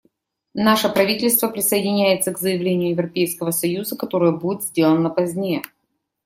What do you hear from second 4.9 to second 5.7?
позднее.